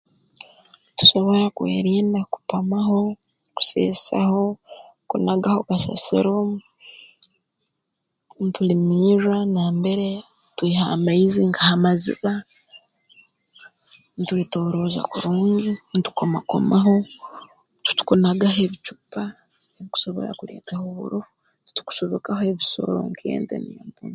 [0.97, 2.99] Tusobora kwerinda kupamaho
[3.55, 4.43] kuseesaho
[5.09, 6.37] kunagaho kasasiro
[8.43, 10.09] ntulimirra nambere
[10.55, 12.31] twiha amaizi nka ha maziba
[14.19, 16.95] ntwetoorooza kurungi ntukomakomaho
[17.83, 19.23] titukunagaho ebicupa
[19.79, 21.31] ebikusobora kuleetaho oburofu
[21.65, 24.09] tutukusubikaho ebisoro nk'ente n'empunu